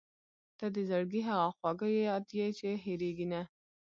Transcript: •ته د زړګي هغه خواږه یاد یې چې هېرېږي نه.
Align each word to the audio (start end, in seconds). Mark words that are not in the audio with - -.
•ته 0.57 0.65
د 0.75 0.77
زړګي 0.89 1.21
هغه 1.29 1.47
خواږه 1.55 1.87
یاد 2.07 2.25
یې 2.37 2.47
چې 2.59 2.67
هېرېږي 2.83 3.27
نه. 3.33 3.41